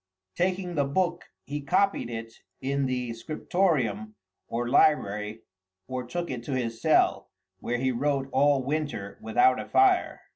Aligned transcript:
Taking 0.35 0.73
the 0.73 0.83
book, 0.85 1.25
he 1.45 1.61
copied 1.61 2.09
it 2.09 2.33
in 2.59 2.87
the 2.87 3.13
Scriptorium 3.13 4.15
or 4.47 4.67
library, 4.67 5.43
or 5.87 6.07
took 6.07 6.31
it 6.31 6.43
to 6.45 6.53
his 6.55 6.81
cell, 6.81 7.29
where 7.59 7.77
he 7.77 7.91
wrote 7.91 8.27
all 8.31 8.63
winter 8.63 9.19
without 9.21 9.59
a 9.59 9.69
fire. 9.69 10.21